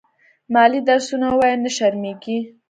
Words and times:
مالې 0.53 0.79
درسونه 0.87 1.25
ووايه 1.31 1.57
نه 1.63 1.69
شرمېږې. 1.77 2.37